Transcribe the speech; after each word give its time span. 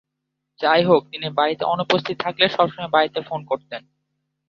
যাইহোক, 0.59 1.01
তিনি 1.11 1.27
বাড়িতে 1.37 1.63
অনুপস্থিত 1.65 2.15
থাকলে 2.19 2.45
সবসময় 2.49 2.91
বাড়িতে 2.95 3.19
ফোন 3.21 3.39
করতেন। 3.45 3.81